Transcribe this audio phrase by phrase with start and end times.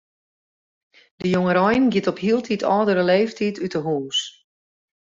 [1.21, 4.19] De jongerein giet op hieltyd âldere leeftiid út 'e hûs.